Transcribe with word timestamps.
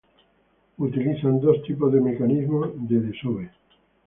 Utilizan 0.79 1.39
dos 1.41 1.61
tipos 1.61 1.93
de 1.93 2.01
mecanismo 2.01 2.65
de 2.89 2.97
desove. 3.05 3.47